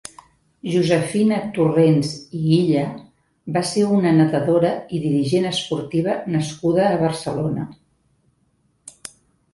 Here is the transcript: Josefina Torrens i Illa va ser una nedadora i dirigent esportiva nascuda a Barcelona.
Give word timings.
Josefina 0.75 1.35
Torrens 1.57 2.13
i 2.39 2.41
Illa 2.55 2.85
va 3.57 3.63
ser 3.73 3.83
una 3.97 4.15
nedadora 4.21 4.71
i 4.99 5.03
dirigent 5.05 5.45
esportiva 5.53 6.19
nascuda 6.37 6.89
a 6.89 6.99
Barcelona. 7.07 7.71